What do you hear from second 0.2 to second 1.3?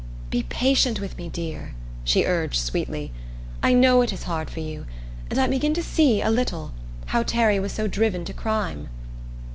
"Be patient with me,